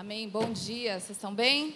[0.00, 0.30] Amém.
[0.30, 1.74] Bom dia, vocês estão bem?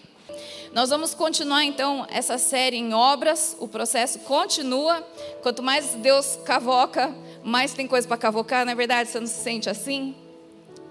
[0.72, 5.06] Nós vamos continuar então essa série em obras, o processo continua.
[5.42, 7.14] Quanto mais Deus cavoca,
[7.44, 9.10] mais tem coisa para cavocar, não é verdade?
[9.10, 10.14] Você não se sente assim?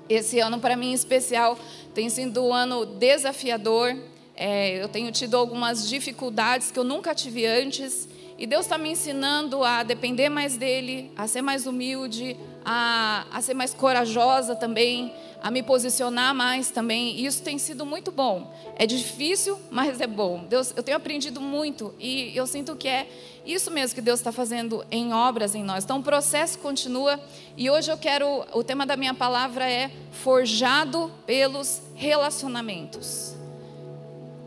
[0.08, 1.58] Esse ano, para mim em especial,
[1.92, 3.98] tem sido um ano desafiador.
[4.36, 8.08] É, eu tenho tido algumas dificuldades que eu nunca tive antes.
[8.38, 13.42] E Deus está me ensinando a depender mais dEle, a ser mais humilde, a, a
[13.42, 15.12] ser mais corajosa também,
[15.44, 17.18] a me posicionar mais também.
[17.18, 18.56] E isso tem sido muito bom.
[18.78, 20.46] É difícil, mas é bom.
[20.46, 23.10] Deus, eu tenho aprendido muito e eu sinto que é
[23.46, 25.84] isso mesmo que Deus está fazendo em obras em nós.
[25.84, 27.20] Então o processo continua
[27.58, 28.46] e hoje eu quero.
[28.54, 33.36] O tema da minha palavra é forjado pelos relacionamentos.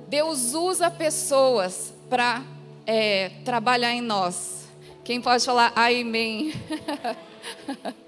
[0.09, 2.43] Deus usa pessoas para
[2.87, 4.67] é, trabalhar em nós.
[5.05, 6.55] Quem pode falar amém?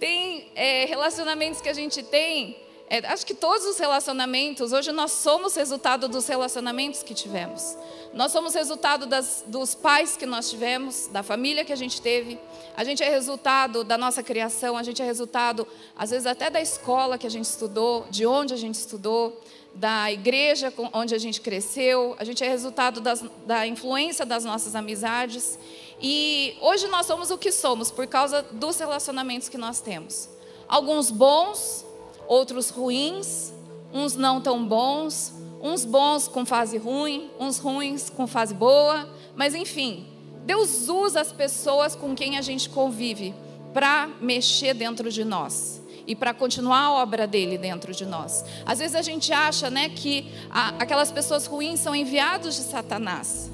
[0.00, 2.56] tem é, relacionamentos que a gente tem,
[2.88, 7.76] é, acho que todos os relacionamentos, hoje nós somos resultado dos relacionamentos que tivemos.
[8.12, 12.36] Nós somos resultado das, dos pais que nós tivemos, da família que a gente teve.
[12.76, 16.60] A gente é resultado da nossa criação, a gente é resultado, às vezes, até da
[16.60, 19.40] escola que a gente estudou, de onde a gente estudou
[19.74, 24.74] da igreja onde a gente cresceu, a gente é resultado das, da influência das nossas
[24.74, 25.58] amizades.
[26.00, 30.28] E hoje nós somos o que somos por causa dos relacionamentos que nós temos.
[30.66, 31.84] Alguns bons,
[32.26, 33.52] outros ruins,
[33.92, 39.54] uns não tão bons, uns bons com fase ruim, uns ruins com fase boa, mas
[39.54, 40.06] enfim,
[40.44, 43.34] Deus usa as pessoas com quem a gente convive
[43.74, 48.44] para mexer dentro de nós e para continuar a obra dele dentro de nós.
[48.64, 53.50] Às vezes a gente acha, né, que a, aquelas pessoas ruins são enviados de Satanás.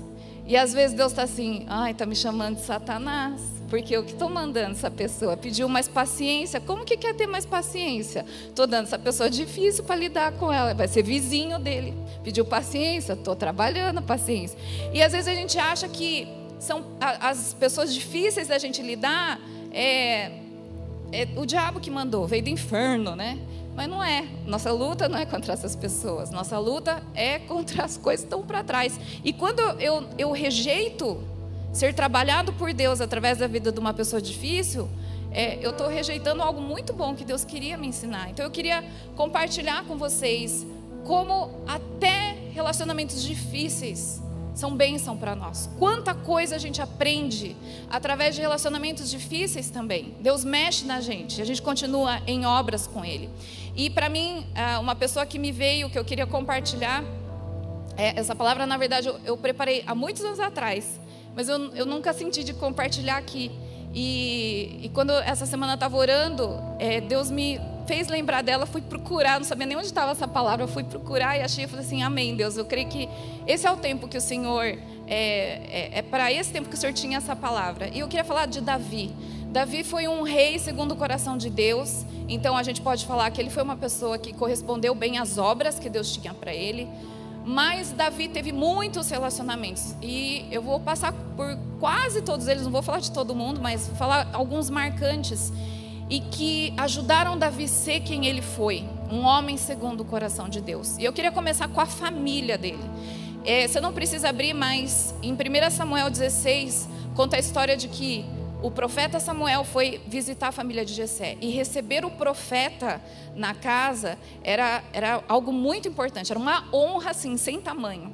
[0.47, 4.13] E às vezes Deus está assim, ai, está me chamando de Satanás, porque eu que
[4.13, 5.37] estou mandando essa pessoa.
[5.37, 6.61] Pediu mais paciência.
[6.61, 8.25] Como que quer ter mais paciência?
[8.47, 10.73] Estou dando essa pessoa difícil para lidar com ela.
[10.73, 11.95] Vai ser vizinho dele.
[12.23, 14.57] Pediu paciência, estou trabalhando paciência.
[14.93, 16.29] E às vezes a gente acha que
[16.61, 19.41] são as pessoas difíceis da gente lidar.
[19.73, 20.31] É,
[21.13, 23.39] é o diabo que mandou, veio do inferno, né?
[23.77, 24.27] Mas não é.
[24.47, 26.31] Nossa luta não é contra essas pessoas.
[26.31, 28.99] Nossa luta é contra as coisas que estão para trás.
[29.23, 31.23] E quando eu, eu rejeito
[31.73, 34.89] ser trabalhado por Deus através da vida de uma pessoa difícil,
[35.31, 38.31] é, eu estou rejeitando algo muito bom que Deus queria me ensinar.
[38.31, 38.83] Então eu queria
[39.15, 40.67] compartilhar com vocês
[41.05, 44.23] como até relacionamentos difíceis
[44.57, 45.69] são bênção para nós.
[45.79, 47.55] Quanta coisa a gente aprende
[47.91, 50.15] através de relacionamentos difíceis também.
[50.21, 53.29] Deus mexe na gente, a gente continua em obras com Ele.
[53.77, 57.05] E para mim, ah, uma pessoa que me veio, que eu queria compartilhar,
[57.97, 61.01] é, essa palavra, na verdade, eu, preparei há muitos anos atrás,
[61.35, 63.51] mas eu, eu nunca senti de compartilhar aqui.
[63.95, 68.83] E, e quando essa semana eu estava orando, é, Deus me fez lembrar dela, fui
[68.83, 72.03] procurar, não sabia nem onde estava essa palavra, fui procurar e achei, eu falei assim,
[72.03, 73.09] amém, Deus, eu creio que
[73.47, 76.79] esse é o tempo que o Senhor, é, é, é para esse tempo que o
[76.79, 77.89] Senhor tinha essa palavra.
[77.93, 79.15] E eu queria falar de Davi.
[79.51, 83.41] Davi foi um rei segundo o coração de Deus, então a gente pode falar que
[83.41, 86.89] ele foi uma pessoa que correspondeu bem às obras que Deus tinha para ele.
[87.45, 92.83] Mas Davi teve muitos relacionamentos e eu vou passar por quase todos eles, não vou
[92.83, 95.53] falar de todo mundo, mas vou falar alguns marcantes
[96.11, 100.99] e que ajudaram Davi ser quem ele foi, um homem segundo o coração de Deus.
[100.99, 102.83] E eu queria começar com a família dele.
[103.45, 108.25] É, você não precisa abrir, mas em 1 Samuel 16 conta a história de que
[108.63, 113.01] o profeta Samuel foi visitar a família de Jessé e receber o profeta
[113.35, 118.13] na casa era, era algo muito importante, era uma honra assim sem tamanho.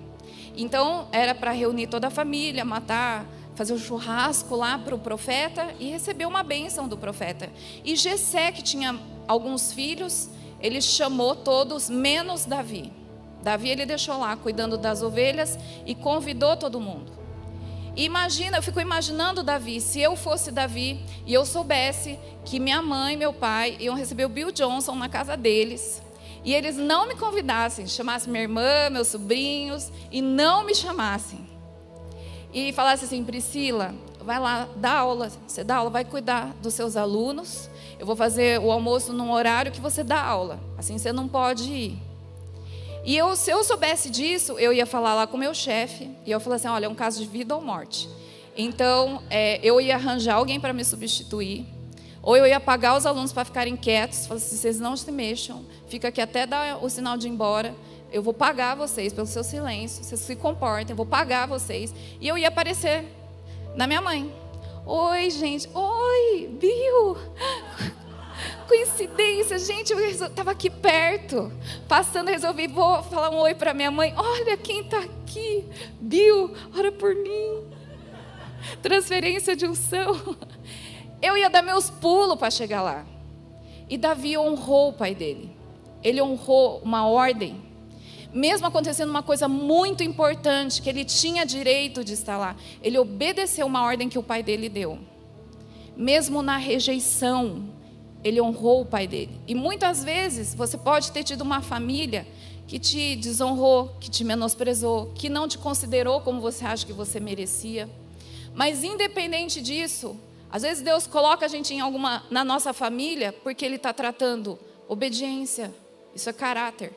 [0.57, 5.75] Então era para reunir toda a família, matar fazer um churrasco lá para o profeta
[5.79, 7.51] e recebeu uma bênção do profeta.
[7.85, 8.99] E Jessé, que tinha
[9.29, 10.29] alguns filhos,
[10.61, 12.93] ele chamou todos, menos Davi.
[13.43, 17.22] Davi ele deixou lá cuidando das ovelhas e convidou todo mundo.
[17.95, 23.15] Imagina, eu fico imaginando Davi, se eu fosse Davi e eu soubesse que minha mãe
[23.15, 26.03] e meu pai iam receber o Bill Johnson na casa deles,
[26.45, 31.53] e eles não me convidassem, chamassem minha irmã, meus sobrinhos, e não me chamassem
[32.53, 35.31] e falasse assim: Priscila, vai lá, dá aula.
[35.47, 37.71] Você dá aula, vai cuidar dos seus alunos.
[37.99, 40.61] Eu vou fazer o almoço num horário que você dá aula.
[40.77, 42.12] Assim você não pode ir.
[43.05, 46.11] E eu, se eu soubesse disso, eu ia falar lá com o meu chefe.
[46.25, 48.09] E eu falei assim: olha, é um caso de vida ou morte.
[48.57, 51.67] Então, é, eu ia arranjar alguém para me substituir.
[52.23, 54.27] Ou eu ia pagar os alunos para ficarem quietos.
[54.27, 57.75] Falar assim: vocês não se mexam, fica aqui até dar o sinal de ir embora
[58.13, 61.95] eu vou pagar vocês pelo seu silêncio, vocês se comportem, eu vou pagar vocês.
[62.21, 63.07] E eu ia aparecer
[63.75, 64.31] na minha mãe.
[64.85, 65.69] Oi, gente.
[65.75, 67.17] Oi, Bill.
[68.67, 71.53] coincidência, gente, eu estava aqui perto,
[71.89, 74.15] passando, resolvi, vou falar um oi para minha mãe.
[74.17, 75.65] Olha quem está aqui,
[76.01, 77.65] Bill, ora por mim.
[78.81, 80.37] Transferência de unção.
[81.21, 83.07] Eu ia dar meus pulos para chegar lá.
[83.89, 85.55] E Davi honrou o pai dele.
[86.03, 87.63] Ele honrou uma ordem.
[88.33, 93.67] Mesmo acontecendo uma coisa muito importante, que ele tinha direito de estar lá, ele obedeceu
[93.67, 94.99] uma ordem que o pai dele deu.
[95.95, 97.69] Mesmo na rejeição,
[98.25, 99.41] ele honrou o pai dele.
[99.47, 102.27] E muitas vezes você pode ter tido uma família
[102.67, 107.21] que te desonrou, que te menosprezou, que não te considerou como você acha que você
[107.21, 107.89] merecia.
[108.55, 110.17] Mas independente disso,
[110.51, 114.59] às vezes Deus coloca a gente em alguma na nossa família porque Ele está tratando
[114.89, 115.75] obediência.
[116.15, 116.93] Isso é caráter.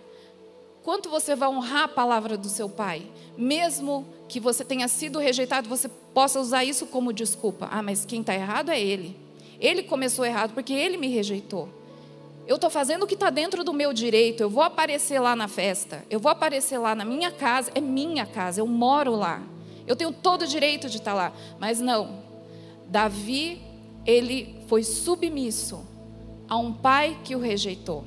[0.83, 5.67] Quanto você vai honrar a palavra do seu pai, mesmo que você tenha sido rejeitado,
[5.67, 7.67] você possa usar isso como desculpa.
[7.71, 9.24] Ah, mas quem está errado é ele.
[9.59, 11.69] Ele começou errado porque ele me rejeitou.
[12.47, 14.41] Eu estou fazendo o que está dentro do meu direito.
[14.41, 16.05] Eu vou aparecer lá na festa.
[16.09, 17.71] Eu vou aparecer lá na minha casa.
[17.73, 18.61] É minha casa.
[18.61, 19.41] Eu moro lá.
[19.87, 21.33] Eu tenho todo o direito de estar tá lá.
[21.59, 22.23] Mas não.
[22.87, 23.61] Davi,
[24.05, 25.83] ele foi submisso
[26.47, 28.05] a um pai que o rejeitou.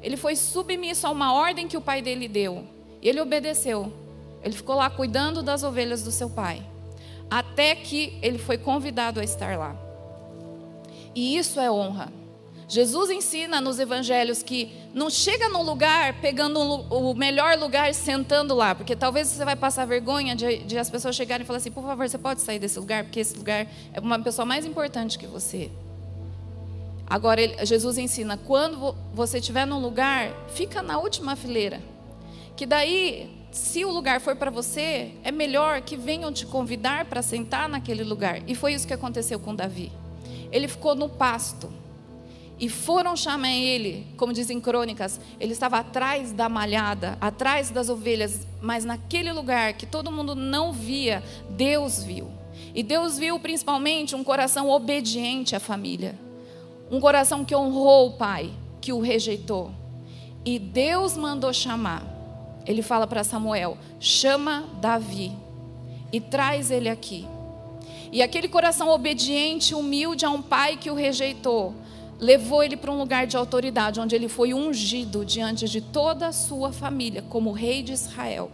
[0.00, 2.64] Ele foi submisso a uma ordem que o pai dele deu.
[3.02, 3.92] E ele obedeceu.
[4.42, 6.64] Ele ficou lá cuidando das ovelhas do seu pai.
[7.28, 9.83] Até que ele foi convidado a estar lá.
[11.14, 12.12] E isso é honra.
[12.66, 18.74] Jesus ensina nos evangelhos que não chega num lugar pegando o melhor lugar sentando lá,
[18.74, 21.84] porque talvez você vai passar vergonha de, de, as pessoas chegarem e falar assim: por
[21.84, 25.26] favor, você pode sair desse lugar, porque esse lugar é uma pessoa mais importante que
[25.26, 25.70] você.
[27.06, 31.80] Agora, ele, Jesus ensina: quando você estiver num lugar, fica na última fileira.
[32.56, 37.20] Que daí, se o lugar for para você, é melhor que venham te convidar para
[37.20, 38.40] sentar naquele lugar.
[38.48, 39.92] E foi isso que aconteceu com Davi
[40.54, 41.68] ele ficou no pasto.
[42.60, 48.46] E foram chamar ele, como dizem crônicas, ele estava atrás da malhada, atrás das ovelhas,
[48.62, 52.30] mas naquele lugar que todo mundo não via, Deus viu.
[52.72, 56.16] E Deus viu principalmente um coração obediente à família,
[56.88, 59.72] um coração que honrou o pai, que o rejeitou.
[60.44, 62.04] E Deus mandou chamar.
[62.64, 65.32] Ele fala para Samuel: chama Davi
[66.12, 67.26] e traz ele aqui.
[68.14, 71.74] E aquele coração obediente, humilde a um pai que o rejeitou,
[72.20, 76.32] levou ele para um lugar de autoridade, onde ele foi ungido diante de toda a
[76.32, 78.52] sua família, como rei de Israel.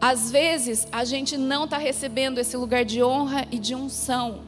[0.00, 4.40] Às vezes, a gente não está recebendo esse lugar de honra e de unção,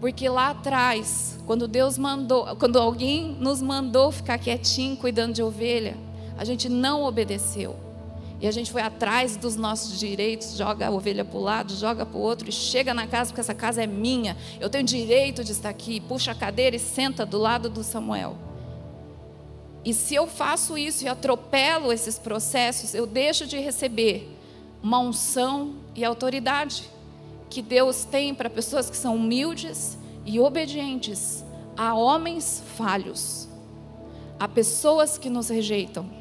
[0.00, 5.98] porque lá atrás, quando Deus mandou, quando alguém nos mandou ficar quietinho cuidando de ovelha,
[6.38, 7.89] a gente não obedeceu.
[8.40, 12.06] E a gente foi atrás dos nossos direitos, joga a ovelha para o lado, joga
[12.06, 14.34] para o outro e chega na casa, porque essa casa é minha.
[14.58, 16.00] Eu tenho direito de estar aqui.
[16.00, 18.36] Puxa a cadeira e senta do lado do Samuel.
[19.84, 24.36] E se eu faço isso e atropelo esses processos, eu deixo de receber
[24.82, 26.88] uma unção e autoridade
[27.50, 31.44] que Deus tem para pessoas que são humildes e obedientes
[31.76, 33.48] a homens falhos,
[34.38, 36.19] a pessoas que nos rejeitam.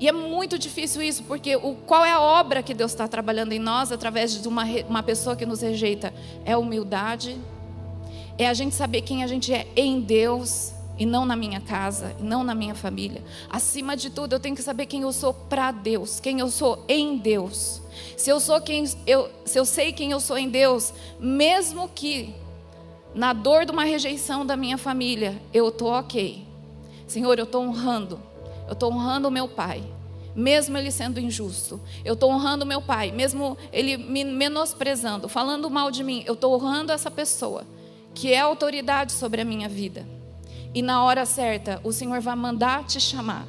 [0.00, 3.52] E é muito difícil isso, porque o, qual é a obra que Deus está trabalhando
[3.52, 6.14] em nós através de uma, uma pessoa que nos rejeita?
[6.44, 7.36] É humildade,
[8.38, 12.14] é a gente saber quem a gente é em Deus e não na minha casa,
[12.18, 13.22] e não na minha família.
[13.50, 16.84] Acima de tudo, eu tenho que saber quem eu sou para Deus, quem eu sou
[16.88, 17.80] em Deus.
[18.16, 22.34] Se eu sou quem eu, se eu sei quem eu sou em Deus, mesmo que
[23.14, 26.46] na dor de uma rejeição da minha família, eu tô ok.
[27.06, 28.20] Senhor, eu estou honrando
[28.68, 29.82] eu estou honrando o meu pai,
[30.36, 31.80] mesmo ele sendo injusto.
[32.04, 36.22] Eu estou honrando o meu pai, mesmo ele me menosprezando, falando mal de mim.
[36.26, 37.64] Eu estou honrando essa pessoa,
[38.14, 40.06] que é autoridade sobre a minha vida.
[40.74, 43.46] E na hora certa, o Senhor vai mandar te chamar,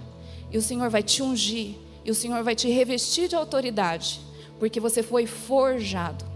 [0.49, 4.21] e o Senhor vai te ungir, e o Senhor vai te revestir de autoridade,
[4.57, 6.28] porque você foi forjado.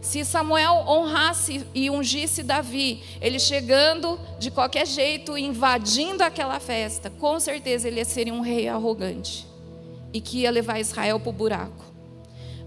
[0.00, 7.38] Se Samuel honrasse e ungisse Davi, ele chegando de qualquer jeito, invadindo aquela festa, com
[7.40, 9.46] certeza ele seria um rei arrogante
[10.12, 11.84] e que ia levar Israel para o buraco.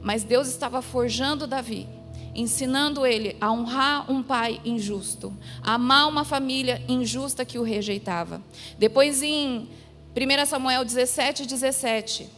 [0.02, 1.88] Mas Deus estava forjando Davi,
[2.36, 8.42] ensinando ele a honrar um pai injusto, a amar uma família injusta que o rejeitava.
[8.78, 9.70] Depois, em
[10.16, 12.30] 1 Samuel 17, 17,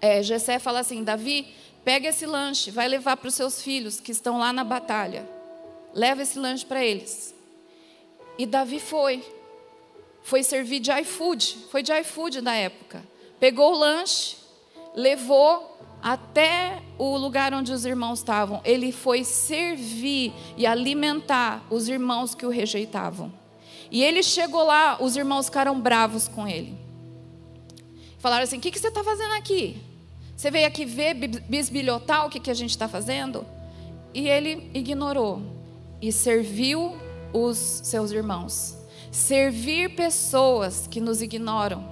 [0.00, 1.46] é, Jessé fala assim: Davi
[1.84, 5.28] Pega esse lanche, vai levar para os seus filhos que estão lá na batalha.
[5.92, 7.34] Leva esse lanche para eles.
[8.38, 9.24] E Davi foi.
[10.22, 11.66] Foi servir de iFood.
[11.70, 13.02] Foi de iFood na época.
[13.40, 14.36] Pegou o lanche,
[14.94, 18.60] levou até o lugar onde os irmãos estavam.
[18.64, 23.32] Ele foi servir e alimentar os irmãos que o rejeitavam.
[23.90, 26.78] E ele chegou lá, os irmãos ficaram bravos com ele.
[28.18, 29.91] Falaram assim: O que, que você está fazendo aqui?
[30.36, 31.14] Você veio aqui ver,
[31.48, 33.46] bisbilhotar o que, que a gente está fazendo?
[34.14, 35.42] E ele ignorou
[36.00, 36.96] e serviu
[37.32, 38.76] os seus irmãos.
[39.10, 41.84] Servir pessoas que nos ignoram,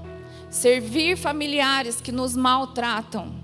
[0.50, 3.39] servir familiares que nos maltratam,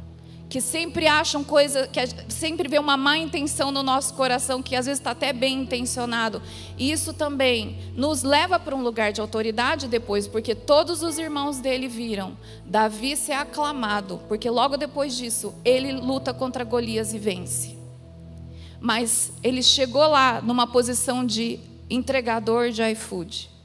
[0.49, 4.87] que sempre acham coisa, que sempre vê uma má intenção no nosso coração, que às
[4.87, 6.41] vezes está até bem intencionado.
[6.79, 11.59] E isso também nos leva para um lugar de autoridade depois, porque todos os irmãos
[11.59, 17.77] dele viram Davi ser aclamado, porque logo depois disso ele luta contra Golias e vence.
[18.81, 21.59] Mas ele chegou lá numa posição de
[21.91, 23.56] entregador de iFood.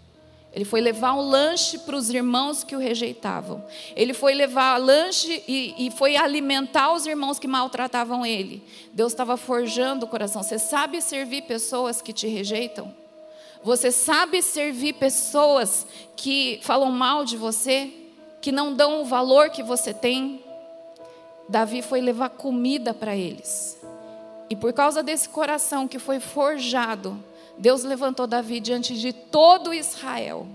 [0.54, 3.64] Ele foi levar um lanche para os irmãos que o rejeitavam.
[3.96, 8.62] Ele foi levar lanche e, e foi alimentar os irmãos que maltratavam ele.
[8.92, 10.44] Deus estava forjando o coração.
[10.44, 12.94] Você sabe servir pessoas que te rejeitam?
[13.64, 17.90] Você sabe servir pessoas que falam mal de você?
[18.42, 20.44] Que não dão o valor que você tem?
[21.48, 23.80] Davi foi levar comida para eles.
[24.50, 27.18] E por causa desse coração que foi forjado,
[27.58, 30.48] Deus levantou Davi diante de todo Israel,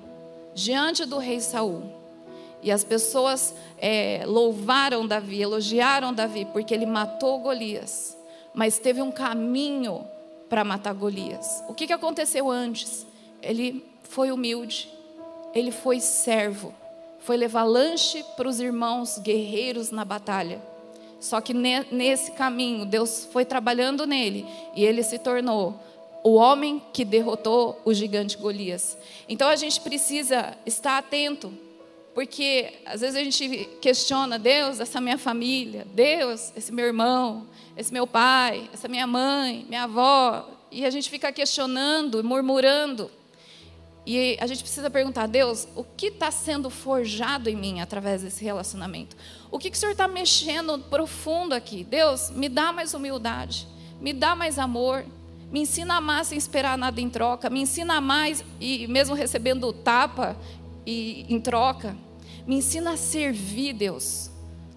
[0.55, 1.83] diante do rei Saul.
[2.63, 8.17] E as pessoas é, louvaram Davi, elogiaram Davi, porque ele matou Golias.
[8.55, 10.05] Mas teve um caminho
[10.49, 11.63] para matar Golias.
[11.69, 13.07] O que, que aconteceu antes?
[13.43, 14.89] Ele foi humilde,
[15.55, 16.75] ele foi servo,
[17.21, 20.61] foi levar lanche para os irmãos guerreiros na batalha.
[21.21, 25.81] Só que nesse caminho, Deus foi trabalhando nele e ele se tornou
[26.27, 28.99] o homem que derrotou o gigante Golias.
[29.29, 31.55] Então a gente precisa estar atento,
[32.17, 37.93] porque às vezes a gente questiona Deus, essa minha família, Deus, esse meu irmão, esse
[37.93, 43.09] meu pai, essa minha mãe, minha avó, e a gente fica questionando, murmurando.
[44.05, 48.43] E a gente precisa perguntar, Deus, o que está sendo forjado em mim através desse
[48.43, 49.17] relacionamento?
[49.49, 51.85] O que, que o Senhor está mexendo profundo aqui?
[51.85, 53.69] Deus, me dá mais humildade,
[54.01, 55.05] me dá mais amor,
[55.51, 57.49] me ensina a amar sem esperar nada em troca.
[57.49, 60.37] Me ensina a mais e mesmo recebendo tapa
[60.85, 61.97] e em troca.
[62.47, 64.31] Me ensina a servir, Deus.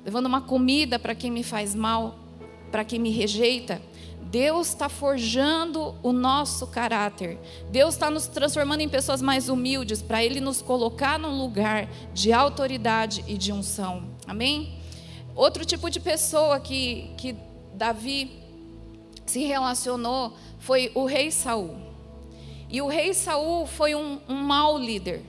[0.06, 2.18] Levando uma comida para quem me faz mal,
[2.72, 3.82] para quem me rejeita.
[4.22, 7.40] Deus está forjando o nosso caráter.
[7.72, 12.32] Deus está nos transformando em pessoas mais humildes para Ele nos colocar num lugar de
[12.32, 14.04] autoridade e de unção.
[14.28, 14.78] Amém?
[15.36, 17.36] Outro tipo de pessoa que, que
[17.74, 18.40] Davi
[19.26, 21.76] se relacionou foi o rei Saul.
[22.70, 25.24] E o rei Saul foi um, um mau líder.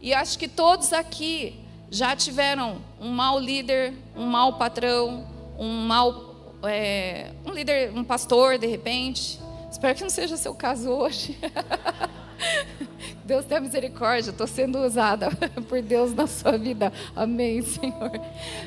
[0.00, 1.58] E acho que todos aqui
[1.90, 5.26] já tiveram um mau líder, um mau patrão,
[5.58, 6.30] um mau
[6.62, 9.40] é, um líder, um pastor de repente.
[9.70, 11.38] Espero que não seja seu caso hoje.
[13.24, 15.30] Deus tenha misericórdia, estou sendo usada
[15.68, 16.92] por Deus na sua vida.
[17.14, 18.10] Amém, Senhor.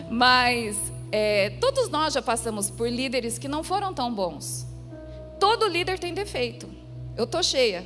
[0.09, 0.77] Mas
[1.11, 4.72] é, todos nós já passamos por líderes que não foram tão bons.
[5.43, 6.69] Todo líder tem defeito.
[7.17, 7.83] Eu tô cheia.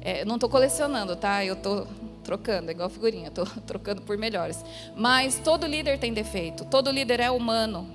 [0.00, 1.44] É, não estou colecionando, tá?
[1.44, 1.84] Eu estou
[2.22, 4.64] trocando, igual figurinha, estou trocando por melhores.
[4.96, 7.90] Mas todo líder tem defeito, todo líder é humano.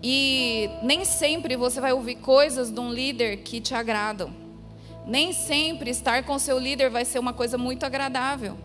[0.00, 4.32] E nem sempre você vai ouvir coisas de um líder que te agradam.
[5.04, 8.56] Nem sempre estar com seu líder vai ser uma coisa muito agradável.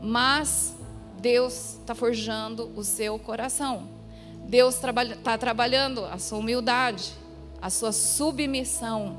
[0.00, 0.74] Mas
[1.18, 3.90] Deus está forjando o seu coração.
[4.44, 7.27] Deus está trabalha, trabalhando a sua humildade
[7.60, 9.16] a sua submissão.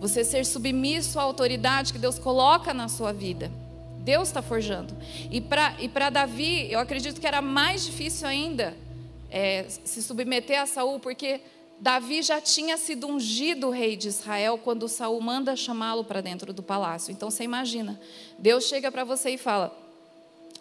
[0.00, 3.50] Você ser submisso à autoridade que Deus coloca na sua vida.
[3.98, 4.96] Deus está forjando.
[5.30, 8.76] E para Davi, eu acredito que era mais difícil ainda
[9.30, 11.40] é, se submeter a Saul, porque
[11.80, 16.62] Davi já tinha sido ungido rei de Israel quando Saul manda chamá-lo para dentro do
[16.62, 17.12] palácio.
[17.12, 18.00] Então você imagina,
[18.38, 19.76] Deus chega para você e fala: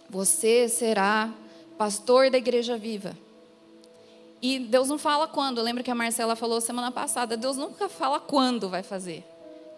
[0.10, 1.34] Você será
[1.78, 3.18] pastor da igreja viva.
[4.42, 5.62] E Deus não fala quando.
[5.62, 7.38] Lembra que a Marcela falou semana passada?
[7.38, 9.24] Deus nunca fala quando vai fazer.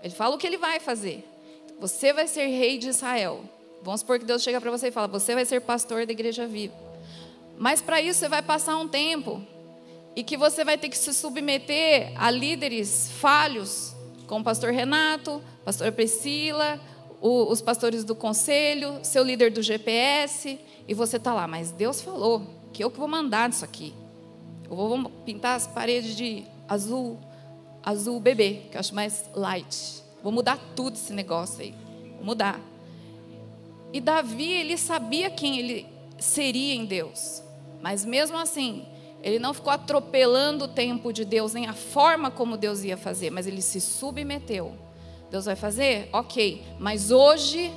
[0.01, 1.27] Ele fala o que ele vai fazer.
[1.79, 3.43] Você vai ser rei de Israel.
[3.82, 6.48] Vamos supor que Deus chega para você e fala: Você vai ser pastor da igreja
[6.48, 6.74] viva.
[7.58, 9.41] Mas para isso você vai passar um tempo
[10.15, 13.93] e que você vai ter que se submeter a líderes falhos,
[14.27, 16.79] como o pastor Renato, pastor Priscila,
[17.22, 22.01] o, os pastores do conselho, seu líder do GPS, e você está lá, mas Deus
[22.01, 23.93] falou que eu que vou mandar nisso aqui.
[24.82, 27.20] Eu vou pintar as paredes de azul,
[27.84, 30.03] azul bebê, que eu acho mais light.
[30.22, 31.75] Vou mudar tudo esse negócio aí.
[32.15, 32.60] Vou mudar.
[33.92, 35.86] E Davi, ele sabia quem ele
[36.18, 37.44] seria em Deus.
[37.82, 38.86] Mas mesmo assim,
[39.22, 43.30] ele não ficou atropelando o tempo de Deus, nem a forma como Deus ia fazer,
[43.30, 44.74] mas ele se submeteu.
[45.30, 46.10] Deus vai fazer?
[46.13, 46.63] Ok.
[46.80, 47.72] Mas hoje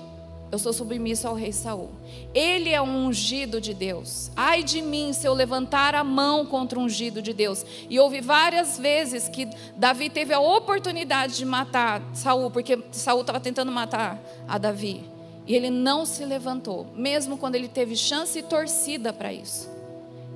[0.50, 1.90] eu sou submisso ao rei Saul.
[2.32, 4.30] Ele é um ungido de Deus.
[4.36, 7.64] Ai de mim se eu levantar a mão contra o ungido de Deus.
[7.90, 13.40] E houve várias vezes que Davi teve a oportunidade de matar Saul, porque Saul estava
[13.40, 15.04] tentando matar a Davi.
[15.46, 19.68] E ele não se levantou, mesmo quando ele teve chance e torcida para isso.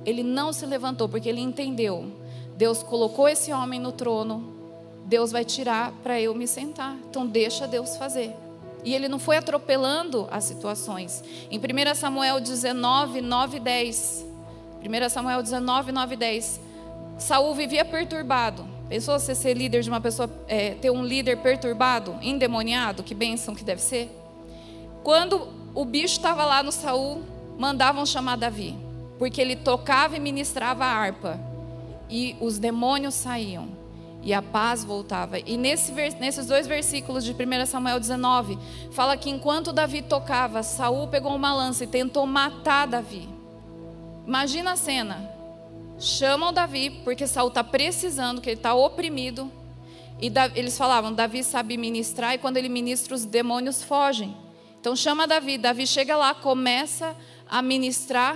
[0.05, 2.11] Ele não se levantou porque ele entendeu.
[2.57, 4.53] Deus colocou esse homem no trono.
[5.05, 6.97] Deus vai tirar para eu me sentar.
[7.09, 8.33] Então deixa Deus fazer.
[8.83, 11.23] E ele não foi atropelando as situações.
[11.49, 14.25] Em 1 Samuel 19, 9 e 10.
[14.83, 16.61] 1 Samuel 19, 9 e 10.
[17.17, 18.65] Saul vivia perturbado.
[18.89, 23.03] Pensou você ser líder de uma pessoa, é, ter um líder perturbado, endemoniado?
[23.03, 24.09] Que bênção que deve ser.
[25.03, 27.23] Quando o bicho estava lá no Saul,
[27.57, 28.75] mandavam chamar Davi,
[29.17, 31.39] porque ele tocava e ministrava a harpa,
[32.09, 33.80] e os demônios saíam
[34.23, 35.39] e a paz voltava.
[35.39, 38.57] E nesse, nesses dois versículos de 1 Samuel 19,
[38.91, 43.27] fala que enquanto Davi tocava, Saul pegou uma lança e tentou matar Davi.
[44.25, 45.29] Imagina a cena.
[45.99, 49.51] Chamam Davi, porque Saul está precisando, que ele está oprimido.
[50.19, 54.35] E Davi, eles falavam, Davi sabe ministrar, e quando ele ministra, os demônios fogem.
[54.79, 57.15] Então chama Davi, Davi chega lá, começa
[57.49, 58.35] a ministrar,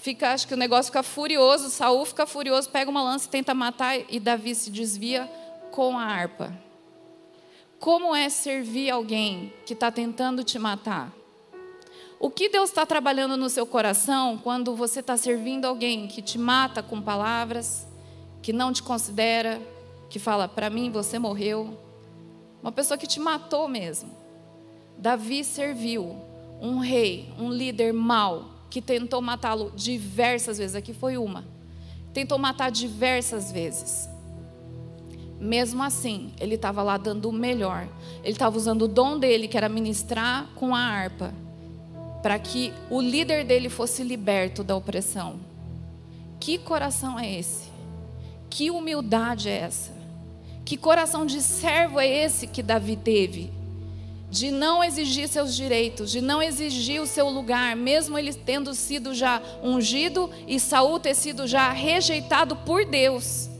[0.00, 3.52] fica, acho que o negócio fica furioso, Saul fica furioso, pega uma lança e tenta
[3.54, 5.30] matar e Davi se desvia
[5.70, 6.52] com a harpa.
[7.78, 11.12] Como é servir alguém que está tentando te matar?
[12.18, 16.38] O que Deus está trabalhando no seu coração quando você está servindo alguém que te
[16.38, 17.86] mata com palavras,
[18.42, 19.60] que não te considera,
[20.10, 21.78] que fala, para mim você morreu?
[22.62, 24.14] Uma pessoa que te matou mesmo.
[24.98, 26.16] Davi serviu
[26.60, 31.44] um rei, um líder mau, que tentou matá-lo diversas vezes, aqui foi uma.
[32.14, 34.08] Tentou matar diversas vezes.
[35.40, 37.88] Mesmo assim, ele estava lá dando o melhor.
[38.22, 41.34] Ele estava usando o dom dele, que era ministrar com a harpa,
[42.22, 45.40] para que o líder dele fosse liberto da opressão.
[46.38, 47.68] Que coração é esse?
[48.48, 49.92] Que humildade é essa?
[50.64, 53.59] Que coração de servo é esse que Davi teve?
[54.30, 59.12] De não exigir seus direitos, de não exigir o seu lugar, mesmo ele tendo sido
[59.12, 63.50] já ungido e Saul ter sido já rejeitado por Deus.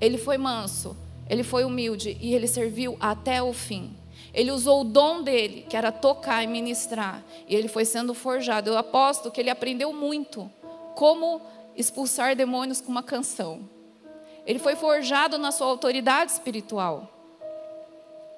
[0.00, 0.96] Ele foi manso,
[1.28, 3.94] ele foi humilde e ele serviu até o fim.
[4.32, 8.68] Ele usou o dom dele, que era tocar e ministrar, e ele foi sendo forjado.
[8.68, 10.50] Eu aposto que ele aprendeu muito
[10.94, 11.40] como
[11.74, 13.68] expulsar demônios com uma canção.
[14.46, 17.15] Ele foi forjado na sua autoridade espiritual.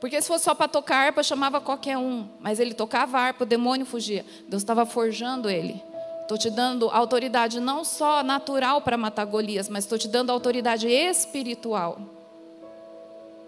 [0.00, 2.26] Porque se fosse só para tocar harpa, chamava qualquer um.
[2.38, 4.24] Mas ele tocava harpa, o demônio fugia.
[4.48, 5.82] Deus estava forjando ele.
[6.22, 10.86] Estou te dando autoridade não só natural para matar Golias, mas estou te dando autoridade
[10.86, 11.98] espiritual.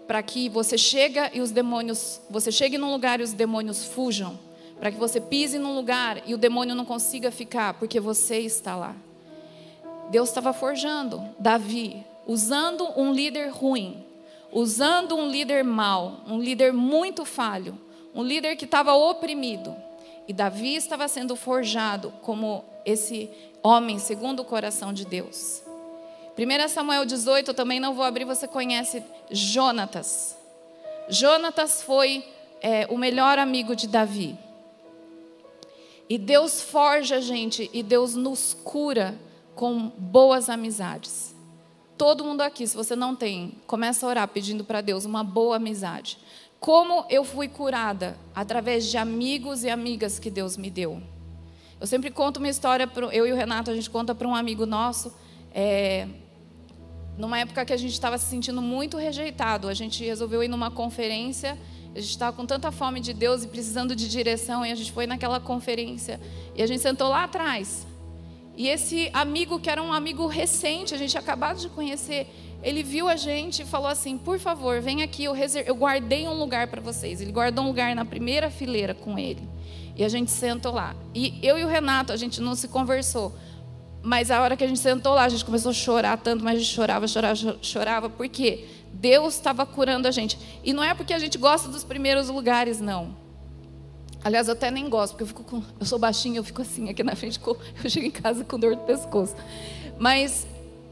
[0.07, 4.37] Para que você chegue e os demônios, você chegue num lugar e os demônios fujam.
[4.77, 8.75] Para que você pise num lugar e o demônio não consiga ficar, porque você está
[8.75, 8.95] lá.
[10.09, 14.03] Deus estava forjando Davi, usando um líder ruim
[14.51, 17.77] usando um líder mau, um líder muito falho,
[18.13, 19.75] um líder que estava oprimido.
[20.27, 23.29] E Davi estava sendo forjado como esse
[23.63, 25.63] homem segundo o coração de Deus.
[26.37, 30.37] 1 Samuel 18, eu também não vou abrir, você conhece Jonatas.
[31.09, 32.25] Jonatas foi
[32.61, 34.37] é, o melhor amigo de Davi.
[36.09, 39.17] E Deus forja a gente e Deus nos cura
[39.55, 41.30] com boas amizades.
[41.97, 45.57] Todo mundo aqui, se você não tem, começa a orar pedindo para Deus uma boa
[45.57, 46.17] amizade.
[46.59, 48.17] Como eu fui curada?
[48.35, 51.01] Através de amigos e amigas que Deus me deu.
[51.79, 54.65] Eu sempre conto uma história, eu e o Renato, a gente conta para um amigo
[54.67, 55.11] nosso.
[55.53, 56.07] É,
[57.17, 60.69] numa época que a gente estava se sentindo muito rejeitado, a gente resolveu ir numa
[60.69, 61.57] conferência.
[61.95, 64.91] A gente estava com tanta fome de Deus e precisando de direção, e a gente
[64.91, 66.21] foi naquela conferência.
[66.55, 67.85] E a gente sentou lá atrás.
[68.55, 72.27] E esse amigo, que era um amigo recente, a gente acabado de conhecer,
[72.61, 75.67] ele viu a gente e falou assim: por favor, vem aqui, eu, reserv...
[75.67, 77.21] eu guardei um lugar para vocês.
[77.21, 79.41] Ele guardou um lugar na primeira fileira com ele.
[79.95, 80.95] E a gente sentou lá.
[81.13, 83.33] E eu e o Renato, a gente não se conversou.
[84.03, 86.55] Mas a hora que a gente sentou lá, a gente começou a chorar tanto, mas
[86.55, 90.39] a gente chorava, chorava, chorava, porque Deus estava curando a gente.
[90.63, 93.15] E não é porque a gente gosta dos primeiros lugares, não.
[94.23, 96.89] Aliás, eu até nem gosto, porque eu fico com, eu sou baixinha, eu fico assim
[96.89, 97.39] aqui na frente,
[97.83, 99.35] eu chego em casa com dor do pescoço.
[99.97, 100.45] Mas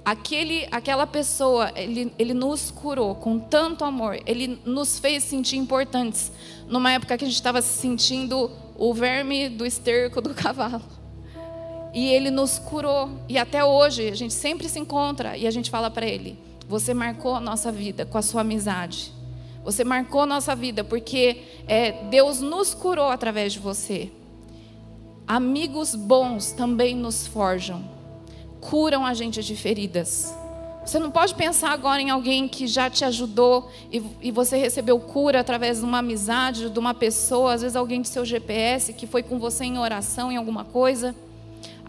[0.03, 6.31] aquele, aquela pessoa, ele, ele nos curou com tanto amor, ele nos fez sentir importantes
[6.67, 10.81] numa época que a gente estava se sentindo o verme do esterco do cavalo.
[11.93, 13.09] E ele nos curou.
[13.27, 16.37] E até hoje a gente sempre se encontra e a gente fala para ele:
[16.67, 19.11] Você marcou a nossa vida com a sua amizade.
[19.63, 24.11] Você marcou nossa vida porque é, Deus nos curou através de você.
[25.27, 27.83] Amigos bons também nos forjam,
[28.59, 30.33] curam a gente de feridas.
[30.83, 34.99] Você não pode pensar agora em alguém que já te ajudou e, e, você recebeu
[34.99, 39.05] cura através de uma amizade, de uma pessoa, às vezes alguém de seu GPS que
[39.05, 41.13] foi com você em oração em alguma coisa.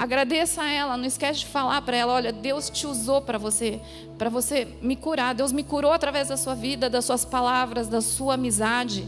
[0.01, 3.79] Agradeça a ela, não esquece de falar para ela, olha, Deus te usou para você,
[4.17, 5.35] para você me curar.
[5.35, 9.07] Deus me curou através da sua vida, das suas palavras, da sua amizade.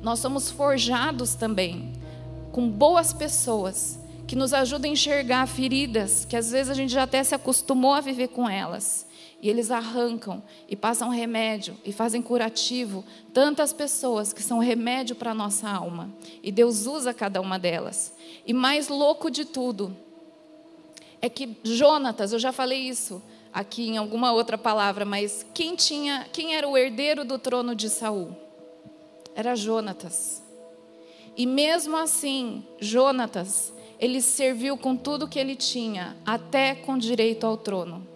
[0.00, 1.92] Nós somos forjados também
[2.50, 7.02] com boas pessoas que nos ajudam a enxergar feridas, que às vezes a gente já
[7.02, 9.06] até se acostumou a viver com elas.
[9.42, 15.32] E eles arrancam e passam remédio e fazem curativo tantas pessoas que são remédio para
[15.32, 16.08] a nossa alma.
[16.42, 18.14] E Deus usa cada uma delas.
[18.46, 19.94] E mais louco de tudo
[21.22, 26.26] é que Jonatas, eu já falei isso aqui em alguma outra palavra, mas quem tinha,
[26.32, 28.36] quem era o herdeiro do trono de Saul?
[29.32, 30.42] Era Jonatas.
[31.36, 37.56] E mesmo assim, Jonatas, ele serviu com tudo que ele tinha, até com direito ao
[37.56, 38.06] trono.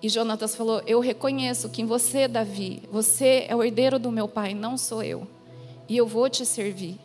[0.00, 4.28] E Jonatas falou: Eu reconheço que em você, Davi, você é o herdeiro do meu
[4.28, 5.26] pai, não sou eu.
[5.88, 6.96] E eu vou te servir.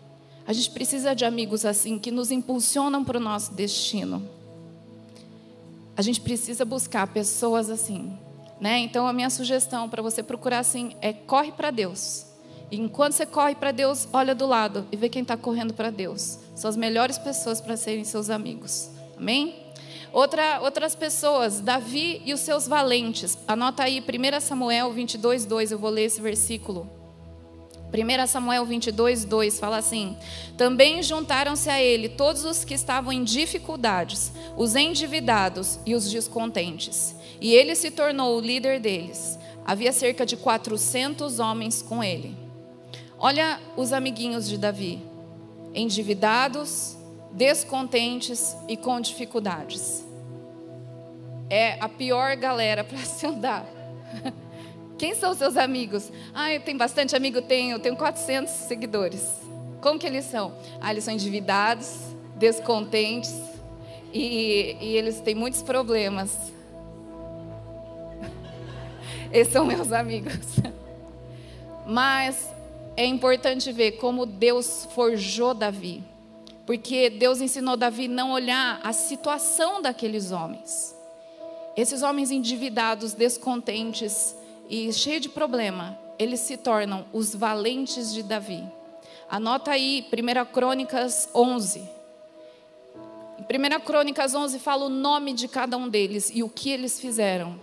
[0.48, 4.35] A gente precisa de amigos assim, que nos impulsionam para o nosso destino.
[5.98, 8.18] A gente precisa buscar pessoas assim.
[8.60, 8.80] Né?
[8.80, 12.26] Então, a minha sugestão para você procurar assim é corre para Deus.
[12.72, 15.90] E enquanto você corre para Deus, olha do lado e vê quem está correndo para
[15.90, 16.40] Deus.
[16.56, 18.90] São as melhores pessoas para serem seus amigos.
[19.18, 19.56] Amém?
[20.12, 23.38] Outra, outras pessoas, Davi e os seus valentes.
[23.48, 25.72] Anota aí 1 Samuel 22, 2.
[25.72, 27.05] Eu vou ler esse versículo.
[27.96, 30.18] 1 Samuel 22, 2 fala assim:
[30.58, 37.16] Também juntaram-se a ele todos os que estavam em dificuldades, os endividados e os descontentes.
[37.40, 39.38] E ele se tornou o líder deles.
[39.66, 42.38] Havia cerca de 400 homens com ele.
[43.18, 45.02] Olha os amiguinhos de Davi:
[45.74, 46.98] endividados,
[47.32, 50.06] descontentes e com dificuldades.
[51.50, 53.66] É a pior galera para se andar.
[54.98, 56.12] Quem são seus amigos?
[56.34, 59.42] Ah, eu tenho bastante amigo, tenho, tenho 400 seguidores.
[59.82, 60.54] Como que eles são?
[60.80, 61.98] Ah, eles são endividados,
[62.36, 63.34] descontentes
[64.14, 66.54] e, e eles têm muitos problemas.
[69.32, 70.56] Esses são meus amigos.
[71.86, 72.50] Mas
[72.96, 76.04] é importante ver como Deus forjou Davi.
[76.66, 80.96] Porque Deus ensinou Davi não olhar a situação daqueles homens.
[81.76, 84.36] Esses homens endividados, descontentes
[84.70, 88.64] e cheios de problema, eles se tornam os valentes de Davi.
[89.30, 91.80] Anota aí 1 Crônicas 11.
[93.40, 97.00] Em 1 Crônicas 11 fala o nome de cada um deles e o que eles
[97.00, 97.60] fizeram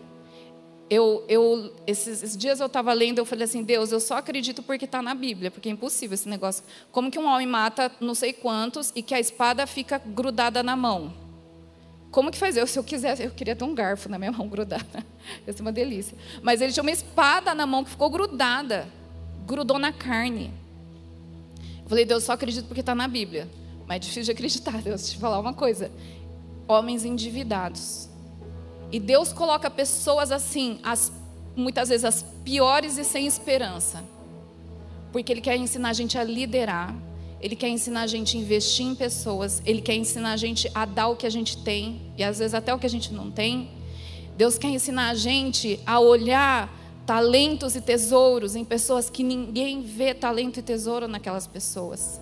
[0.93, 4.85] eu, eu esses, dias eu estava lendo, eu falei assim, Deus, eu só acredito porque
[4.85, 6.62] está na Bíblia, porque é impossível esse negócio.
[6.91, 10.77] Como que um homem mata não sei quantos e que a espada fica grudada na
[10.77, 11.11] mão?
[12.12, 12.57] Como que faz?
[12.57, 15.05] Eu, se eu quisesse, eu queria ter um garfo na minha mão grudada.
[15.44, 16.16] Ia ser uma delícia.
[16.42, 18.87] Mas ele tinha uma espada na mão que ficou grudada,
[19.44, 20.53] grudou na carne.
[21.83, 23.48] Eu falei, Deus, só acredito porque está na Bíblia.
[23.88, 25.90] Mas é difícil de acreditar, Deus, te falar uma coisa.
[26.68, 28.12] Homens endividados
[28.92, 31.11] e Deus coloca pessoas assim, as,
[31.57, 34.05] muitas vezes as piores e sem esperança.
[35.11, 36.94] Porque Ele quer ensinar a gente a liderar,
[37.43, 40.85] Ele quer ensinar a gente a investir em pessoas, Ele quer ensinar a gente a
[40.85, 43.33] dar o que a gente tem, e às vezes até o que a gente não
[43.33, 43.69] tem.
[44.37, 46.73] Deus quer ensinar a gente a olhar
[47.05, 52.21] talentos e tesouros em pessoas que ninguém vê talento e tesouro naquelas pessoas.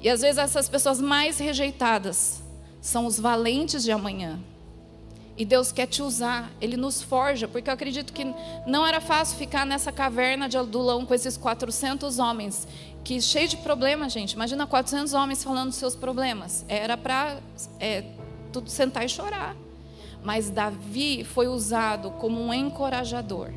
[0.00, 2.40] E às vezes essas pessoas mais rejeitadas
[2.80, 4.38] são os valentes de amanhã.
[5.40, 8.26] E Deus quer te usar, Ele nos forja, porque eu acredito que
[8.66, 12.68] não era fácil ficar nessa caverna de Adulão com esses 400 homens,
[13.02, 14.32] que cheio de problemas, gente.
[14.32, 16.62] Imagina 400 homens falando seus problemas.
[16.68, 17.38] Era para
[17.78, 18.04] é,
[18.52, 19.56] tudo sentar e chorar.
[20.22, 23.48] Mas Davi foi usado como um encorajador.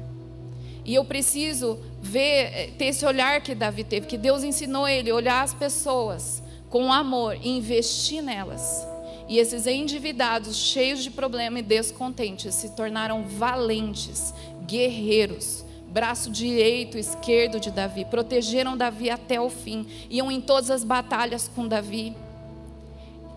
[0.86, 5.12] E eu preciso ver, é, ter esse olhar que Davi teve, que Deus ensinou ele
[5.12, 8.93] olhar as pessoas com amor e investir nelas.
[9.28, 14.34] E esses endividados, cheios de problema e descontentes, se tornaram valentes,
[14.66, 20.84] guerreiros, braço direito esquerdo de Davi, protegeram Davi até o fim, iam em todas as
[20.84, 22.16] batalhas com Davi.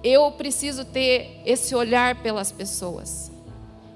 [0.02, 3.30] Eu preciso ter esse olhar pelas pessoas.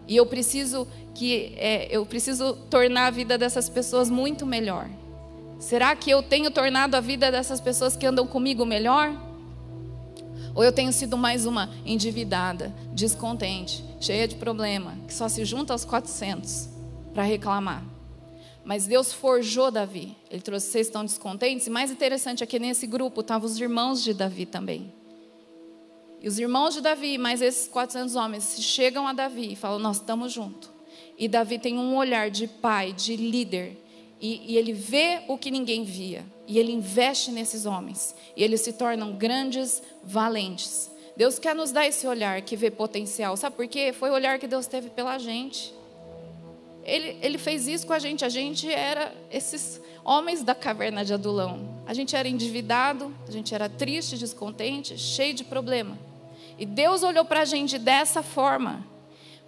[0.07, 4.88] E eu preciso que é, eu preciso tornar a vida dessas pessoas muito melhor.
[5.59, 9.14] Será que eu tenho tornado a vida dessas pessoas que andam comigo melhor?
[10.54, 15.72] Ou eu tenho sido mais uma endividada, descontente, cheia de problema, que só se junta
[15.72, 16.68] aos 400
[17.12, 17.84] para reclamar.
[18.64, 20.16] Mas Deus forjou Davi.
[20.30, 21.66] Ele trouxe, vocês estão descontentes?
[21.66, 24.92] E mais interessante é que nesse grupo estavam os irmãos de Davi também.
[26.20, 29.96] E os irmãos de Davi, mais esses 400 homens, chegam a Davi e falam: Nós
[29.96, 30.70] estamos juntos.
[31.16, 33.76] E Davi tem um olhar de pai, de líder.
[34.20, 36.24] E, e, ele vê o que ninguém via.
[36.46, 38.14] E ele investe nesses homens.
[38.37, 40.90] E eles se tornam grandes valentes.
[41.16, 43.37] Deus quer nos dar esse olhar que vê potencial.
[43.37, 43.92] Sabe por quê?
[43.92, 45.72] Foi o olhar que Deus teve pela gente.
[46.85, 48.24] Ele, ele fez isso com a gente.
[48.24, 51.83] A gente era esses homens da caverna de Adulão.
[51.87, 55.98] A gente era endividado, a gente era triste, descontente, cheio de problema.
[56.59, 58.85] E Deus olhou para a gente dessa forma,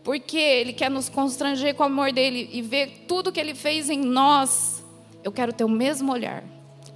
[0.05, 3.89] porque Ele quer nos constranger com o amor dele e ver tudo que Ele fez
[3.89, 4.83] em nós.
[5.23, 6.45] Eu quero ter o mesmo olhar.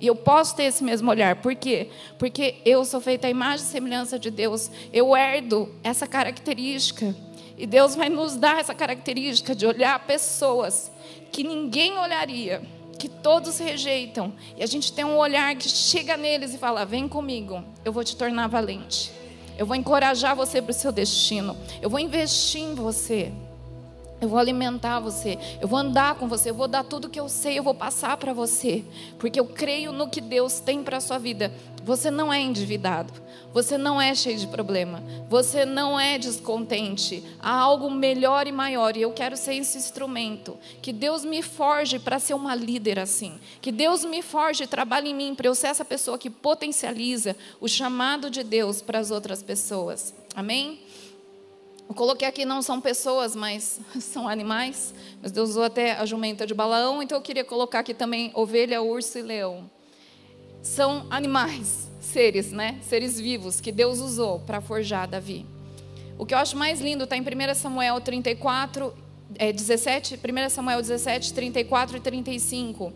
[0.00, 1.36] E eu posso ter esse mesmo olhar.
[1.36, 1.88] Por quê?
[2.18, 4.70] Porque eu sou feita a imagem e semelhança de Deus.
[4.92, 7.14] Eu herdo essa característica.
[7.56, 10.92] E Deus vai nos dar essa característica de olhar pessoas
[11.32, 12.60] que ninguém olharia,
[12.98, 14.34] que todos rejeitam.
[14.58, 18.04] E a gente tem um olhar que chega neles e fala: Vem comigo, eu vou
[18.04, 19.10] te tornar valente.
[19.58, 21.56] Eu vou encorajar você para o seu destino.
[21.80, 23.32] Eu vou investir em você.
[24.18, 27.28] Eu vou alimentar você, eu vou andar com você, eu vou dar tudo que eu
[27.28, 28.82] sei, eu vou passar para você,
[29.18, 31.52] porque eu creio no que Deus tem para a sua vida.
[31.86, 33.12] Você não é endividado,
[33.54, 37.22] você não é cheio de problema, você não é descontente.
[37.38, 40.58] Há algo melhor e maior, e eu quero ser esse instrumento.
[40.82, 43.38] Que Deus me forge para ser uma líder assim.
[43.60, 47.36] Que Deus me forge e trabalhe em mim para eu ser essa pessoa que potencializa
[47.60, 50.12] o chamado de Deus para as outras pessoas.
[50.34, 50.80] Amém?
[51.88, 54.92] Eu coloquei aqui não são pessoas, mas são animais.
[55.22, 58.82] Mas Deus usou até a jumenta de Balaão, então eu queria colocar aqui também ovelha,
[58.82, 59.75] urso e leão.
[60.66, 62.78] São animais, seres, né?
[62.82, 65.46] Seres vivos que Deus usou para forjar Davi.
[66.18, 68.92] O que eu acho mais lindo está em 1 Samuel 34,
[69.38, 72.92] é, 17, 1 Samuel 17, 34 e 35.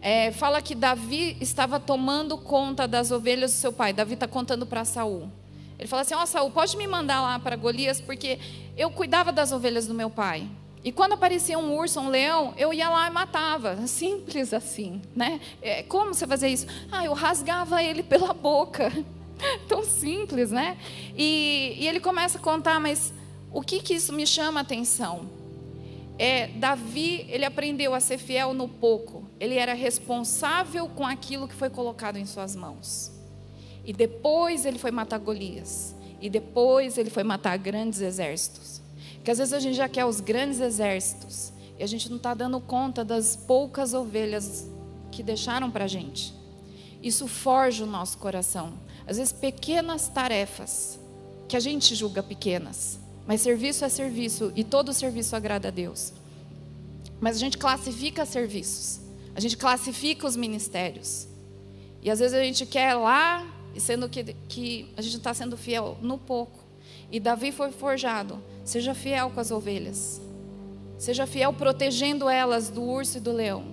[0.00, 3.92] É, fala que Davi estava tomando conta das ovelhas do seu pai.
[3.92, 5.30] Davi está contando para Saul.
[5.78, 8.38] Ele fala assim: Ó, oh, Saul, pode me mandar lá para Golias, porque
[8.74, 10.48] eu cuidava das ovelhas do meu pai.
[10.84, 13.86] E quando aparecia um urso, um leão, eu ia lá e matava.
[13.86, 15.40] Simples assim, né?
[15.60, 16.66] É, como você fazia isso?
[16.90, 18.92] Ah, eu rasgava ele pela boca.
[19.68, 20.76] Tão simples, né?
[21.16, 23.12] E, e ele começa a contar, mas
[23.52, 25.28] o que, que isso me chama a atenção?
[26.18, 29.24] É, Davi, ele aprendeu a ser fiel no pouco.
[29.38, 33.12] Ele era responsável com aquilo que foi colocado em suas mãos.
[33.84, 35.94] E depois ele foi matar Golias.
[36.20, 38.71] E depois ele foi matar grandes exércitos.
[39.22, 41.52] Porque às vezes a gente já quer os grandes exércitos.
[41.78, 44.66] E a gente não está dando conta das poucas ovelhas
[45.12, 46.34] que deixaram para a gente.
[47.00, 48.72] Isso forja o nosso coração.
[49.06, 50.98] Às vezes pequenas tarefas
[51.46, 52.98] que a gente julga pequenas.
[53.24, 56.12] Mas serviço é serviço e todo serviço agrada a Deus.
[57.20, 59.00] Mas a gente classifica serviços.
[59.36, 61.28] A gente classifica os ministérios.
[62.02, 65.56] E às vezes a gente quer lá e sendo que, que a gente está sendo
[65.56, 66.61] fiel no pouco.
[67.12, 68.42] E Davi foi forjado.
[68.64, 70.18] Seja fiel com as ovelhas.
[70.96, 73.64] Seja fiel protegendo elas do urso e do leão.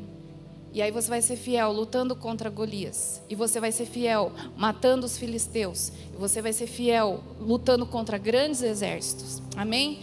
[0.74, 3.22] E aí você vai ser fiel lutando contra Golias.
[3.30, 5.90] E você vai ser fiel matando os filisteus.
[6.14, 9.42] E você vai ser fiel lutando contra grandes exércitos.
[9.56, 10.02] Amém?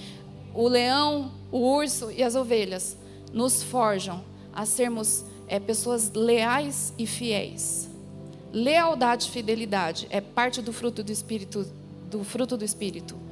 [0.55, 2.97] O leão, o urso e as ovelhas
[3.35, 7.91] nos forjam a sermos é, pessoas leais e fiéis.
[8.51, 11.67] Lealdade e fidelidade é parte do fruto do espírito,
[12.11, 13.26] do fruto do espírito.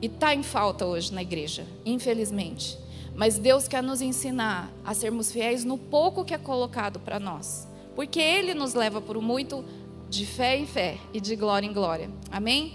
[0.00, 2.78] E está em falta hoje na igreja, infelizmente.
[3.14, 7.66] Mas Deus quer nos ensinar a sermos fiéis no pouco que é colocado para nós.
[7.96, 9.64] Porque Ele nos leva por muito
[10.08, 12.10] de fé em fé e de glória em glória.
[12.30, 12.74] Amém?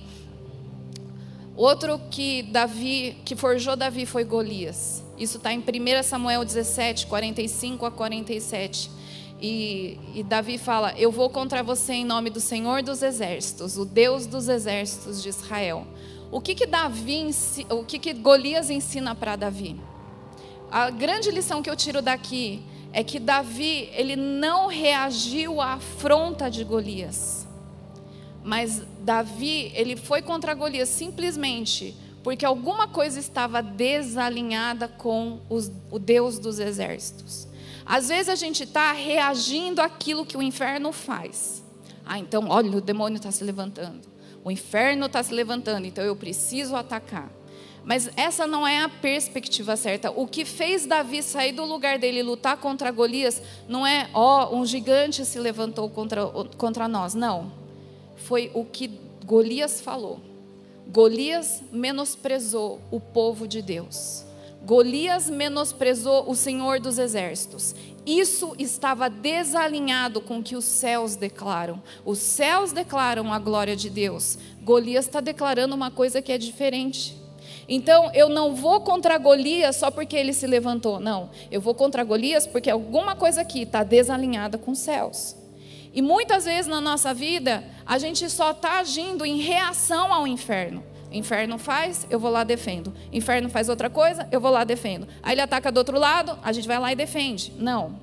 [1.56, 5.04] Outro que Davi, que forjou Davi foi Golias.
[5.18, 8.90] Isso está em 1 Samuel 17, 45 a 47.
[9.42, 13.86] E, e, Davi fala: Eu vou contra você em nome do Senhor dos Exércitos, o
[13.86, 15.86] Deus dos Exércitos de Israel.
[16.34, 17.30] O que que Davi,
[17.70, 19.80] o que que Golias ensina para Davi?
[20.72, 26.50] A grande lição que eu tiro daqui é que Davi ele não reagiu à afronta
[26.50, 27.48] de Golias,
[28.44, 36.00] mas Davi ele foi contra Golias simplesmente porque alguma coisa estava desalinhada com os, o
[36.00, 37.48] Deus dos Exércitos.
[37.86, 41.64] Às vezes a gente está reagindo àquilo que o inferno faz.
[42.04, 44.13] Ah, então, olha, o demônio está se levantando.
[44.44, 47.30] O inferno está se levantando, então eu preciso atacar.
[47.86, 50.10] Mas essa não é a perspectiva certa.
[50.12, 54.50] O que fez Davi sair do lugar dele e lutar contra Golias não é, ó,
[54.50, 56.26] oh, um gigante se levantou contra,
[56.58, 57.14] contra nós.
[57.14, 57.52] Não.
[58.16, 58.90] Foi o que
[59.26, 60.20] Golias falou.
[60.88, 64.26] Golias menosprezou o povo de Deus.
[64.66, 67.76] Golias menosprezou o Senhor dos exércitos.
[68.06, 71.82] Isso estava desalinhado com o que os céus declaram.
[72.06, 74.38] Os céus declaram a glória de Deus.
[74.62, 77.22] Golias está declarando uma coisa que é diferente.
[77.68, 81.00] Então, eu não vou contra Golias só porque ele se levantou.
[81.00, 81.30] Não.
[81.52, 85.36] Eu vou contra Golias porque alguma coisa aqui está desalinhada com os céus.
[85.94, 90.84] E muitas vezes na nossa vida, a gente só está agindo em reação ao inferno.
[91.14, 92.94] Inferno faz, eu vou lá defendo.
[93.12, 95.08] Inferno faz outra coisa, eu vou lá defendo.
[95.22, 97.54] Aí ele ataca do outro lado, a gente vai lá e defende.
[97.58, 98.00] Não.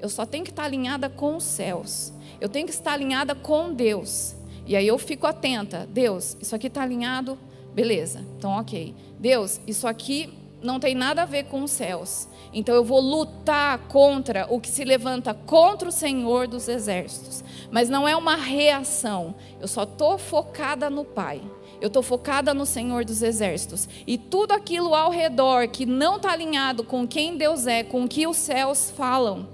[0.00, 2.12] Eu só tenho que estar alinhada com os céus.
[2.40, 4.34] Eu tenho que estar alinhada com Deus.
[4.66, 5.88] E aí eu fico atenta.
[5.90, 7.38] Deus, isso aqui está alinhado?
[7.74, 8.24] Beleza.
[8.36, 8.94] Então, ok.
[9.18, 12.28] Deus, isso aqui não tem nada a ver com os céus.
[12.52, 17.44] Então eu vou lutar contra o que se levanta contra o Senhor dos exércitos.
[17.70, 19.34] Mas não é uma reação.
[19.60, 21.40] Eu só estou focada no Pai.
[21.80, 23.88] Eu estou focada no Senhor dos Exércitos.
[24.06, 28.08] E tudo aquilo ao redor que não está alinhado com quem Deus é, com o
[28.08, 29.48] que os céus falam,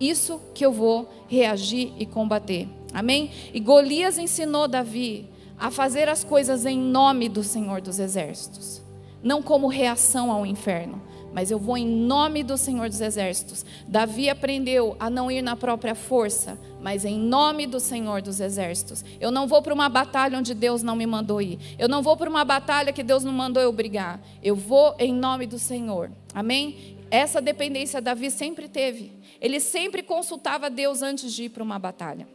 [0.00, 2.68] isso que eu vou reagir e combater.
[2.92, 3.30] Amém?
[3.52, 8.82] E Golias ensinou Davi a fazer as coisas em nome do Senhor dos Exércitos,
[9.22, 11.00] não como reação ao inferno
[11.32, 13.64] mas eu vou em nome do Senhor dos Exércitos.
[13.88, 19.04] Davi aprendeu a não ir na própria força, mas em nome do Senhor dos Exércitos.
[19.20, 21.58] Eu não vou para uma batalha onde Deus não me mandou ir.
[21.78, 24.20] Eu não vou para uma batalha que Deus não mandou eu brigar.
[24.42, 26.10] Eu vou em nome do Senhor.
[26.34, 26.98] Amém?
[27.08, 29.12] Essa dependência Davi sempre teve.
[29.40, 32.26] Ele sempre consultava Deus antes de ir para uma batalha.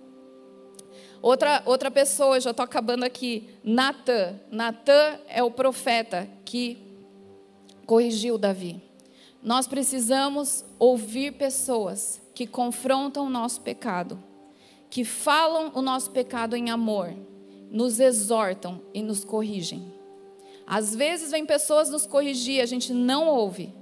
[1.21, 4.39] Outra, outra pessoa, já estou acabando aqui, Natã.
[4.49, 6.77] Natã é o profeta que
[7.85, 8.81] corrigiu Davi.
[9.43, 14.21] Nós precisamos ouvir pessoas que confrontam o nosso pecado,
[14.89, 17.13] que falam o nosso pecado em amor,
[17.69, 19.93] nos exortam e nos corrigem.
[20.65, 23.73] Às vezes vem pessoas nos corrigir, a gente não ouve.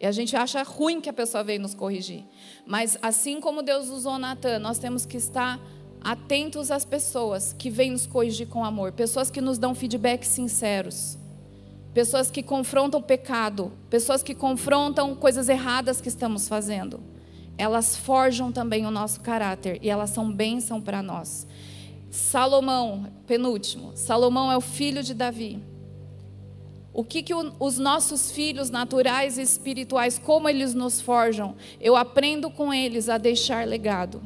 [0.00, 2.24] E a gente acha ruim que a pessoa veio nos corrigir.
[2.64, 5.60] Mas assim como Deus usou Natan, nós temos que estar
[6.00, 11.18] atentos às pessoas que vêm nos corrigir com amor, pessoas que nos dão feedback sinceros
[11.98, 17.00] pessoas que confrontam pecado, pessoas que confrontam coisas erradas que estamos fazendo.
[17.58, 21.46] Elas forjam também o nosso caráter e elas são bênção para nós.
[22.10, 25.60] Salomão, penúltimo, Salomão é o filho de Davi.
[26.92, 31.54] O que, que os nossos filhos naturais e espirituais, como eles nos forjam?
[31.80, 34.22] Eu aprendo com eles a deixar legado.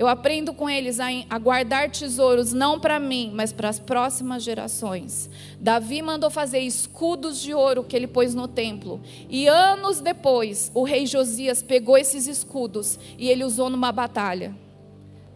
[0.00, 4.42] Eu aprendo com eles a, a guardar tesouros, não para mim, mas para as próximas
[4.42, 5.28] gerações.
[5.60, 8.98] Davi mandou fazer escudos de ouro que ele pôs no templo.
[9.28, 14.56] E anos depois, o rei Josias pegou esses escudos e ele usou numa batalha.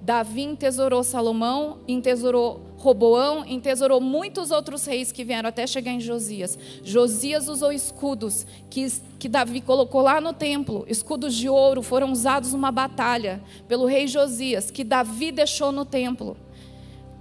[0.00, 6.59] Davi entesourou Salomão, entesourou Roboão, entesourou muitos outros reis que vieram até chegar em Josias.
[6.83, 8.87] Josias usou escudos que,
[9.18, 14.07] que Davi colocou lá no templo, escudos de ouro, foram usados numa batalha pelo rei
[14.07, 16.37] Josias, que Davi deixou no templo.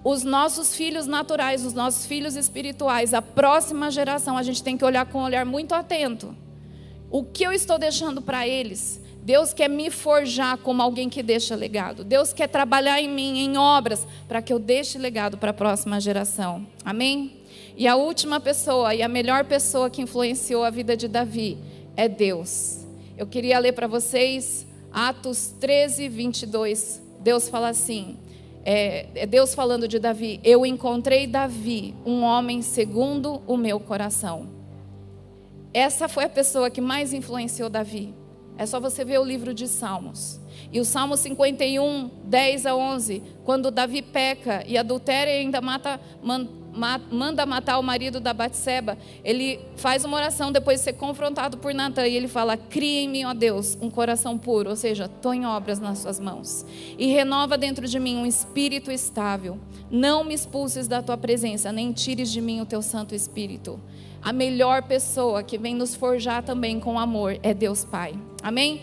[0.03, 4.83] Os nossos filhos naturais, os nossos filhos espirituais, a próxima geração, a gente tem que
[4.83, 6.35] olhar com um olhar muito atento.
[7.09, 9.01] O que eu estou deixando para eles?
[9.23, 12.03] Deus quer me forjar como alguém que deixa legado.
[12.03, 16.01] Deus quer trabalhar em mim, em obras, para que eu deixe legado para a próxima
[16.01, 16.67] geração.
[16.83, 17.37] Amém?
[17.77, 21.57] E a última pessoa, e a melhor pessoa que influenciou a vida de Davi,
[21.95, 22.85] é Deus.
[23.17, 27.01] Eu queria ler para vocês Atos 13, 22.
[27.21, 28.17] Deus fala assim:
[28.65, 34.49] é, é Deus falando de Davi: Eu encontrei Davi, um homem segundo o meu coração.
[35.73, 38.13] Essa foi a pessoa que mais influenciou Davi.
[38.57, 40.39] É só você ver o livro de Salmos.
[40.71, 45.99] E o Salmo 51, 10 a 11, quando Davi peca e adultera e ainda mata,
[47.11, 51.73] manda matar o marido da Batseba, ele faz uma oração depois de ser confrontado por
[51.73, 55.33] Natan e ele fala: Cria em mim, ó Deus, um coração puro, ou seja, estou
[55.43, 56.65] obras nas suas mãos.
[56.97, 59.59] E renova dentro de mim um espírito estável.
[59.91, 63.79] Não me expulses da tua presença, nem tires de mim o teu Santo Espírito.
[64.23, 68.13] A melhor pessoa que vem nos forjar também com amor é Deus Pai.
[68.41, 68.81] Amém?